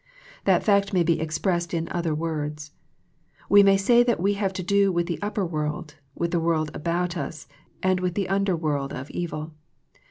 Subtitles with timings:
[0.45, 2.71] That fact may be expressed in other words.
[3.49, 6.71] We may say that we have to do with the upper world, with the world
[6.73, 7.47] about us,
[7.83, 9.53] and with the under world of evil.